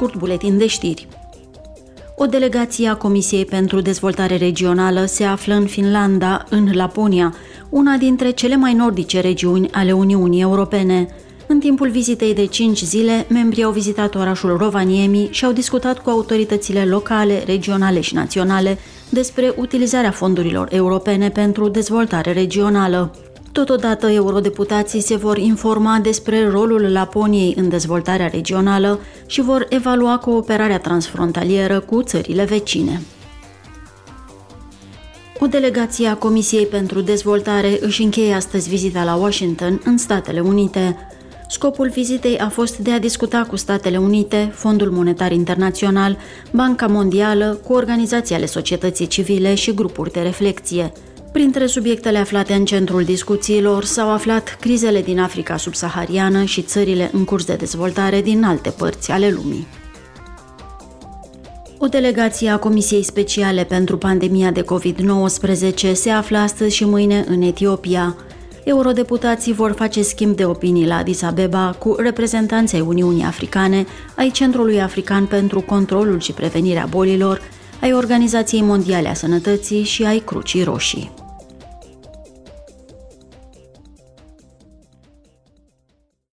scurt 0.00 0.18
buletin 0.18 0.58
de 0.58 0.66
știri. 0.66 1.08
O 2.16 2.26
delegație 2.26 2.88
a 2.88 2.96
Comisiei 2.96 3.44
pentru 3.44 3.80
Dezvoltare 3.80 4.36
Regională 4.36 5.04
se 5.04 5.24
află 5.24 5.54
în 5.54 5.66
Finlanda, 5.66 6.44
în 6.50 6.70
Laponia, 6.72 7.34
una 7.68 7.96
dintre 7.96 8.30
cele 8.30 8.56
mai 8.56 8.74
nordice 8.74 9.20
regiuni 9.20 9.70
ale 9.70 9.92
Uniunii 9.92 10.40
Europene. 10.40 11.08
În 11.46 11.58
timpul 11.58 11.90
vizitei 11.90 12.34
de 12.34 12.46
5 12.46 12.82
zile, 12.82 13.26
membrii 13.28 13.62
au 13.62 13.70
vizitat 13.70 14.14
orașul 14.14 14.56
Rovaniemi 14.56 15.28
și 15.30 15.44
au 15.44 15.52
discutat 15.52 15.98
cu 16.02 16.10
autoritățile 16.10 16.84
locale, 16.84 17.42
regionale 17.46 18.00
și 18.00 18.14
naționale 18.14 18.78
despre 19.08 19.54
utilizarea 19.56 20.10
fondurilor 20.10 20.68
europene 20.72 21.30
pentru 21.30 21.68
dezvoltare 21.68 22.32
regională. 22.32 23.14
Totodată, 23.52 24.10
eurodeputații 24.10 25.00
se 25.00 25.16
vor 25.16 25.38
informa 25.38 25.98
despre 26.02 26.48
rolul 26.48 26.92
Laponiei 26.92 27.54
în 27.56 27.68
dezvoltarea 27.68 28.26
regională 28.26 29.00
și 29.26 29.40
vor 29.40 29.66
evalua 29.68 30.18
cooperarea 30.18 30.78
transfrontalieră 30.78 31.80
cu 31.80 32.02
țările 32.02 32.44
vecine. 32.44 33.02
O 35.38 35.46
delegație 35.46 36.08
a 36.08 36.16
Comisiei 36.16 36.66
pentru 36.66 37.00
Dezvoltare 37.00 37.78
își 37.80 38.02
încheie 38.02 38.34
astăzi 38.34 38.68
vizita 38.68 39.04
la 39.04 39.14
Washington, 39.14 39.80
în 39.84 39.98
Statele 39.98 40.40
Unite. 40.40 40.96
Scopul 41.48 41.88
vizitei 41.88 42.38
a 42.38 42.48
fost 42.48 42.76
de 42.76 42.92
a 42.92 42.98
discuta 42.98 43.42
cu 43.48 43.56
Statele 43.56 43.96
Unite, 43.96 44.52
Fondul 44.54 44.90
Monetar 44.90 45.32
Internațional, 45.32 46.16
Banca 46.52 46.86
Mondială, 46.86 47.60
cu 47.66 47.72
organizații 47.72 48.34
ale 48.34 48.46
societății 48.46 49.06
civile 49.06 49.54
și 49.54 49.74
grupuri 49.74 50.12
de 50.12 50.20
reflexie– 50.20 50.92
Printre 51.32 51.66
subiectele 51.66 52.18
aflate 52.18 52.52
în 52.52 52.64
centrul 52.64 53.04
discuțiilor 53.04 53.84
s-au 53.84 54.10
aflat 54.10 54.56
crizele 54.60 55.02
din 55.02 55.20
Africa 55.20 55.56
subsahariană 55.56 56.44
și 56.44 56.62
țările 56.62 57.10
în 57.12 57.24
curs 57.24 57.44
de 57.44 57.54
dezvoltare 57.54 58.20
din 58.20 58.44
alte 58.44 58.70
părți 58.70 59.10
ale 59.10 59.30
lumii. 59.30 59.66
O 61.78 61.86
delegație 61.86 62.48
a 62.48 62.58
Comisiei 62.58 63.02
Speciale 63.02 63.64
pentru 63.64 63.98
pandemia 63.98 64.50
de 64.50 64.64
COVID-19 64.64 65.92
se 65.92 66.10
află 66.10 66.38
astăzi 66.38 66.74
și 66.74 66.84
mâine 66.84 67.24
în 67.28 67.42
Etiopia. 67.42 68.16
Eurodeputații 68.64 69.52
vor 69.52 69.72
face 69.72 70.02
schimb 70.02 70.36
de 70.36 70.44
opinii 70.44 70.86
la 70.86 70.96
Addis 70.96 71.22
Abeba 71.22 71.74
cu 71.78 71.94
reprezentanții 71.98 72.80
Uniunii 72.80 73.24
Africane, 73.24 73.86
ai 74.16 74.30
Centrului 74.30 74.80
African 74.80 75.26
pentru 75.26 75.60
Controlul 75.60 76.20
și 76.20 76.32
Prevenirea 76.32 76.86
Bolilor, 76.90 77.40
ai 77.80 77.92
Organizației 77.92 78.62
Mondiale 78.62 79.08
a 79.08 79.14
Sănătății 79.14 79.82
și 79.82 80.04
ai 80.04 80.18
Crucii 80.18 80.62
Roșii. 80.62 81.10